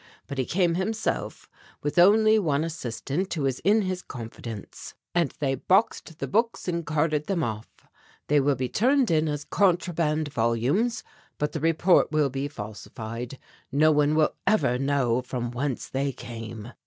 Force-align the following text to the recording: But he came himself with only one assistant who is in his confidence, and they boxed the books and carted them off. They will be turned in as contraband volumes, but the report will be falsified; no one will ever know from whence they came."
But 0.25 0.39
he 0.39 0.45
came 0.47 0.73
himself 0.73 1.47
with 1.83 1.99
only 1.99 2.39
one 2.39 2.63
assistant 2.63 3.31
who 3.35 3.45
is 3.45 3.59
in 3.59 3.83
his 3.83 4.01
confidence, 4.01 4.95
and 5.13 5.29
they 5.37 5.53
boxed 5.53 6.17
the 6.17 6.27
books 6.27 6.67
and 6.67 6.83
carted 6.83 7.27
them 7.27 7.43
off. 7.43 7.69
They 8.25 8.39
will 8.39 8.55
be 8.55 8.67
turned 8.67 9.11
in 9.11 9.27
as 9.27 9.45
contraband 9.45 10.29
volumes, 10.33 11.03
but 11.37 11.51
the 11.51 11.59
report 11.59 12.11
will 12.11 12.31
be 12.31 12.47
falsified; 12.47 13.37
no 13.71 13.91
one 13.91 14.15
will 14.15 14.33
ever 14.47 14.79
know 14.79 15.21
from 15.21 15.51
whence 15.51 15.87
they 15.87 16.11
came." 16.11 16.71